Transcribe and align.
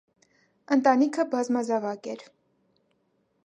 Ընտանիքը 0.75 1.25
բազմազավակ 1.35 2.11
էր։ 2.15 2.27